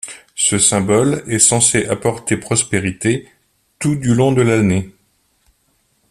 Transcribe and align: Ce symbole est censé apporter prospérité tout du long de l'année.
Ce 0.35 0.57
symbole 0.57 1.21
est 1.27 1.37
censé 1.37 1.85
apporter 1.85 2.35
prospérité 2.35 3.29
tout 3.77 3.95
du 3.95 4.15
long 4.15 4.31
de 4.31 4.41
l'année. 4.41 4.89